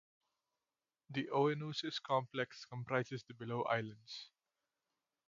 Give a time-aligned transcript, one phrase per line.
[1.11, 4.31] The Oinousses Complex comprises the below islands.